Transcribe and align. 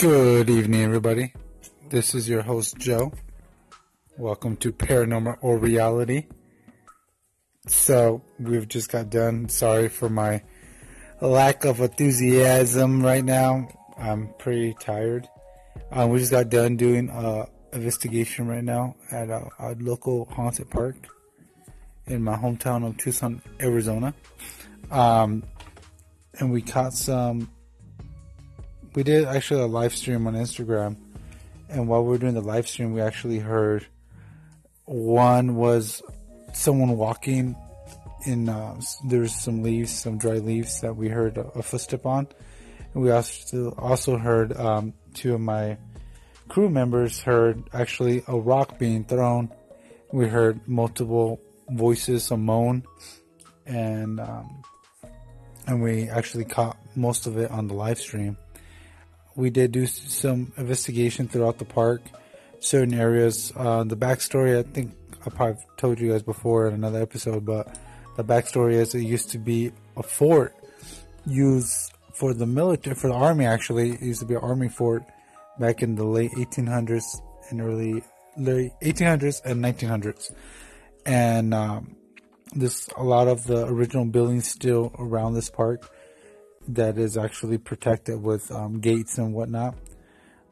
Good 0.00 0.48
evening, 0.48 0.80
everybody. 0.80 1.34
This 1.90 2.14
is 2.14 2.26
your 2.26 2.40
host, 2.40 2.78
Joe. 2.78 3.12
Welcome 4.16 4.56
to 4.56 4.72
Paranormal 4.72 5.36
or 5.42 5.58
Reality. 5.58 6.26
So, 7.66 8.22
we've 8.38 8.66
just 8.66 8.90
got 8.90 9.10
done. 9.10 9.50
Sorry 9.50 9.90
for 9.90 10.08
my 10.08 10.42
lack 11.20 11.66
of 11.66 11.80
enthusiasm 11.80 13.04
right 13.04 13.22
now. 13.22 13.68
I'm 13.98 14.32
pretty 14.38 14.74
tired. 14.80 15.28
Um, 15.92 16.08
we 16.08 16.20
just 16.20 16.30
got 16.30 16.48
done 16.48 16.78
doing 16.78 17.10
a 17.10 17.48
investigation 17.74 18.48
right 18.48 18.64
now 18.64 18.96
at 19.12 19.28
a, 19.28 19.50
a 19.58 19.74
local 19.80 20.24
haunted 20.30 20.70
park 20.70 20.96
in 22.06 22.24
my 22.24 22.36
hometown 22.36 22.88
of 22.88 22.96
Tucson, 22.96 23.42
Arizona. 23.60 24.14
Um, 24.90 25.42
and 26.38 26.50
we 26.50 26.62
caught 26.62 26.94
some 26.94 27.50
we 28.94 29.02
did 29.02 29.24
actually 29.24 29.62
a 29.62 29.66
live 29.66 29.94
stream 29.94 30.26
on 30.26 30.34
Instagram, 30.34 30.96
and 31.68 31.86
while 31.88 32.02
we 32.02 32.10
were 32.10 32.18
doing 32.18 32.34
the 32.34 32.40
live 32.40 32.68
stream, 32.68 32.92
we 32.92 33.00
actually 33.00 33.38
heard 33.38 33.86
one 34.84 35.54
was 35.54 36.02
someone 36.52 36.96
walking 36.96 37.56
in. 38.26 38.48
Uh, 38.48 38.80
there's 39.06 39.34
some 39.34 39.62
leaves, 39.62 39.92
some 39.92 40.18
dry 40.18 40.38
leaves 40.38 40.80
that 40.80 40.96
we 40.96 41.08
heard 41.08 41.38
a, 41.38 41.46
a 41.58 41.62
footstep 41.62 42.04
on, 42.04 42.26
and 42.94 43.02
we 43.02 43.10
also 43.10 43.70
also 43.78 44.18
heard 44.18 44.56
um, 44.56 44.92
two 45.14 45.34
of 45.34 45.40
my 45.40 45.78
crew 46.48 46.68
members 46.68 47.20
heard 47.20 47.62
actually 47.72 48.24
a 48.26 48.36
rock 48.36 48.78
being 48.78 49.04
thrown. 49.04 49.50
We 50.12 50.26
heard 50.26 50.66
multiple 50.66 51.40
voices, 51.70 52.28
a 52.32 52.36
moan, 52.36 52.82
and 53.66 54.18
um, 54.18 54.62
and 55.68 55.80
we 55.80 56.08
actually 56.08 56.44
caught 56.44 56.76
most 56.96 57.28
of 57.28 57.38
it 57.38 57.52
on 57.52 57.68
the 57.68 57.74
live 57.74 57.98
stream 57.98 58.36
we 59.40 59.50
did 59.50 59.72
do 59.72 59.86
some 59.86 60.52
investigation 60.56 61.26
throughout 61.26 61.58
the 61.58 61.64
park, 61.64 62.02
certain 62.60 62.94
areas. 62.94 63.52
Uh, 63.56 63.84
the 63.84 63.96
backstory, 63.96 64.58
I 64.58 64.62
think 64.62 64.92
I 65.26 65.30
probably 65.30 65.62
told 65.76 65.98
you 65.98 66.12
guys 66.12 66.22
before 66.22 66.68
in 66.68 66.74
another 66.74 67.00
episode, 67.00 67.44
but 67.44 67.78
the 68.16 68.24
backstory 68.24 68.74
is 68.74 68.94
it 68.94 69.00
used 69.00 69.30
to 69.30 69.38
be 69.38 69.72
a 69.96 70.02
fort 70.02 70.54
used 71.26 71.92
for 72.14 72.34
the 72.34 72.46
military, 72.46 72.94
for 72.94 73.08
the 73.08 73.14
army 73.14 73.46
actually. 73.46 73.92
It 73.92 74.02
used 74.02 74.20
to 74.20 74.26
be 74.26 74.34
an 74.34 74.42
army 74.42 74.68
fort 74.68 75.04
back 75.58 75.82
in 75.82 75.94
the 75.94 76.04
late 76.04 76.32
1800s 76.32 77.20
and 77.50 77.60
early, 77.60 78.02
late 78.36 78.72
1800s 78.82 79.40
and 79.44 79.64
1900s. 79.64 80.32
And, 81.06 81.54
um, 81.54 81.96
there's 82.52 82.88
a 82.96 83.04
lot 83.04 83.28
of 83.28 83.44
the 83.44 83.64
original 83.66 84.04
buildings 84.04 84.48
still 84.48 84.92
around 84.98 85.34
this 85.34 85.48
park 85.48 85.88
that 86.74 86.98
is 86.98 87.16
actually 87.16 87.58
protected 87.58 88.22
with 88.22 88.50
um, 88.50 88.80
gates 88.80 89.18
and 89.18 89.32
whatnot. 89.32 89.74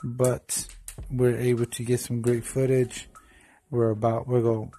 But 0.03 0.67
we're 1.11 1.37
able 1.37 1.67
to 1.67 1.83
get 1.85 2.01
some 2.01 2.21
great 2.21 2.45
footage. 2.45 3.09
We're 3.71 3.91
about 3.91 4.27
we're 4.27 4.43
going 4.43 4.73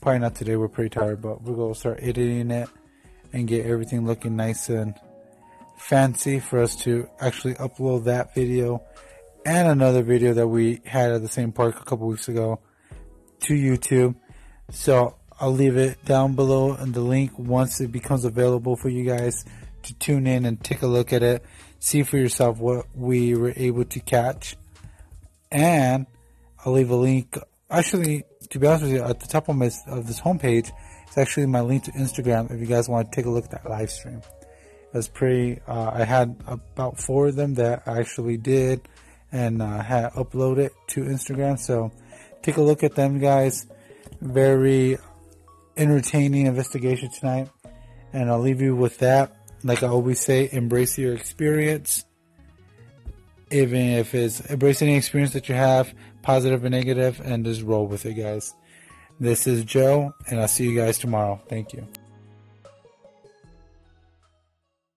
probably 0.00 0.20
not 0.20 0.34
today. 0.34 0.56
We're 0.56 0.68
pretty 0.68 0.90
tired, 0.90 1.22
but 1.22 1.42
we're 1.42 1.56
gonna 1.56 1.74
start 1.74 2.00
editing 2.02 2.50
it 2.50 2.68
and 3.32 3.48
get 3.48 3.66
everything 3.66 4.06
looking 4.06 4.36
nice 4.36 4.68
and 4.68 4.94
fancy 5.76 6.40
for 6.40 6.60
us 6.60 6.76
to 6.76 7.08
actually 7.20 7.54
upload 7.54 8.04
that 8.04 8.34
video 8.34 8.82
and 9.44 9.68
another 9.68 10.02
video 10.02 10.32
that 10.34 10.46
we 10.46 10.80
had 10.84 11.10
at 11.12 11.22
the 11.22 11.28
same 11.28 11.52
park 11.52 11.80
a 11.80 11.84
couple 11.84 12.06
weeks 12.06 12.28
ago 12.28 12.60
to 13.40 13.54
YouTube. 13.54 14.14
So 14.70 15.16
I'll 15.40 15.52
leave 15.52 15.76
it 15.76 16.04
down 16.04 16.34
below 16.34 16.74
in 16.74 16.92
the 16.92 17.00
link 17.00 17.38
once 17.38 17.80
it 17.80 17.92
becomes 17.92 18.24
available 18.24 18.76
for 18.76 18.88
you 18.88 19.04
guys 19.04 19.44
to 19.84 19.94
tune 19.94 20.26
in 20.26 20.44
and 20.44 20.62
take 20.62 20.82
a 20.82 20.86
look 20.86 21.12
at 21.12 21.22
it, 21.22 21.44
see 21.78 22.02
for 22.02 22.16
yourself 22.16 22.58
what 22.58 22.86
we 22.94 23.34
were 23.34 23.52
able 23.56 23.84
to 23.84 24.00
catch. 24.00 24.56
And 25.50 26.06
I'll 26.64 26.72
leave 26.72 26.90
a 26.90 26.96
link. 26.96 27.38
Actually, 27.70 28.24
to 28.50 28.58
be 28.58 28.66
honest 28.66 28.84
with 28.84 28.92
you, 28.92 29.02
at 29.02 29.20
the 29.20 29.26
top 29.26 29.48
of, 29.48 29.56
my, 29.56 29.70
of 29.86 30.06
this 30.06 30.20
homepage, 30.20 30.70
it's 31.06 31.18
actually 31.18 31.46
my 31.46 31.60
link 31.60 31.84
to 31.84 31.92
Instagram 31.92 32.50
if 32.50 32.60
you 32.60 32.66
guys 32.66 32.88
want 32.88 33.10
to 33.10 33.16
take 33.16 33.26
a 33.26 33.30
look 33.30 33.44
at 33.44 33.50
that 33.52 33.70
live 33.70 33.90
stream. 33.90 34.20
It 34.92 34.96
was 34.96 35.08
pretty, 35.08 35.60
uh, 35.66 35.90
I 35.92 36.04
had 36.04 36.36
about 36.46 36.98
four 36.98 37.28
of 37.28 37.36
them 37.36 37.54
that 37.54 37.82
I 37.86 38.00
actually 38.00 38.36
did 38.36 38.88
and 39.32 39.60
uh, 39.60 39.82
had 39.82 40.12
uploaded 40.12 40.70
to 40.88 41.02
Instagram. 41.02 41.58
So 41.58 41.92
take 42.42 42.56
a 42.56 42.62
look 42.62 42.82
at 42.82 42.94
them, 42.94 43.18
guys. 43.18 43.66
Very 44.20 44.98
entertaining 45.76 46.46
investigation 46.46 47.10
tonight. 47.10 47.48
And 48.12 48.30
I'll 48.30 48.40
leave 48.40 48.60
you 48.60 48.76
with 48.76 48.98
that 48.98 49.43
like 49.64 49.82
I 49.82 49.88
always 49.88 50.20
say, 50.20 50.48
embrace 50.52 50.96
your 50.98 51.14
experience. 51.14 52.04
Even 53.50 53.80
if 53.80 54.14
it's 54.14 54.40
embrace 54.40 54.82
any 54.82 54.96
experience 54.96 55.32
that 55.32 55.48
you 55.48 55.54
have, 55.54 55.92
positive 56.22 56.64
and 56.64 56.72
negative, 56.72 57.20
and 57.24 57.44
just 57.44 57.62
roll 57.62 57.86
with 57.86 58.06
it, 58.06 58.14
guys. 58.14 58.54
This 59.18 59.46
is 59.46 59.64
Joe, 59.64 60.12
and 60.28 60.40
I'll 60.40 60.48
see 60.48 60.68
you 60.68 60.76
guys 60.76 60.98
tomorrow. 60.98 61.40
Thank 61.48 61.72
you. 61.72 61.86